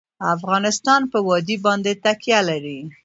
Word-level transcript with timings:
افغانستان 0.35 1.01
په 1.11 1.17
وادي 1.27 1.57
باندې 1.65 1.91
تکیه 2.03 2.39
لري. 2.49 2.79